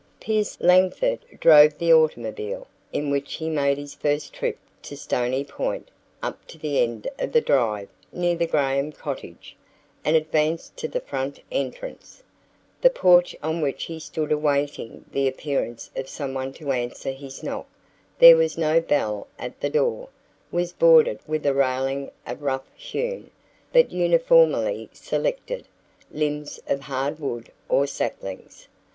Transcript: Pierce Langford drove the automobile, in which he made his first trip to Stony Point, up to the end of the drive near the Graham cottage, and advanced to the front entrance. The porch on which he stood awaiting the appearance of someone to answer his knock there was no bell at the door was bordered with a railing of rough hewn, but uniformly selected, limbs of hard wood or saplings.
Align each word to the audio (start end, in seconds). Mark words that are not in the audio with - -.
Pierce 0.19 0.59
Langford 0.59 1.19
drove 1.39 1.77
the 1.77 1.93
automobile, 1.93 2.65
in 2.91 3.11
which 3.11 3.33
he 3.35 3.51
made 3.51 3.77
his 3.77 3.93
first 3.93 4.33
trip 4.33 4.57
to 4.81 4.97
Stony 4.97 5.43
Point, 5.43 5.91
up 6.23 6.43
to 6.47 6.57
the 6.57 6.79
end 6.79 7.07
of 7.19 7.33
the 7.33 7.39
drive 7.39 7.87
near 8.11 8.35
the 8.35 8.47
Graham 8.47 8.91
cottage, 8.91 9.55
and 10.03 10.15
advanced 10.15 10.75
to 10.77 10.87
the 10.87 11.01
front 11.01 11.39
entrance. 11.51 12.23
The 12.81 12.89
porch 12.89 13.35
on 13.43 13.61
which 13.61 13.83
he 13.83 13.99
stood 13.99 14.31
awaiting 14.31 15.05
the 15.11 15.27
appearance 15.27 15.91
of 15.95 16.09
someone 16.09 16.51
to 16.53 16.71
answer 16.71 17.11
his 17.11 17.43
knock 17.43 17.67
there 18.17 18.37
was 18.37 18.57
no 18.57 18.81
bell 18.81 19.27
at 19.37 19.61
the 19.61 19.69
door 19.69 20.09
was 20.51 20.73
bordered 20.73 21.19
with 21.27 21.45
a 21.45 21.53
railing 21.53 22.09
of 22.25 22.41
rough 22.41 22.65
hewn, 22.75 23.29
but 23.71 23.91
uniformly 23.91 24.89
selected, 24.93 25.67
limbs 26.09 26.59
of 26.65 26.79
hard 26.81 27.19
wood 27.19 27.51
or 27.69 27.85
saplings. 27.85 28.67